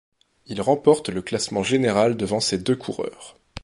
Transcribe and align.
Il 0.47 0.61
remporte 0.61 1.09
le 1.09 1.21
classement 1.21 1.61
général 1.61 2.17
devant 2.17 2.39
ces 2.39 2.57
deux 2.57 2.75
coureurs. 2.75 3.37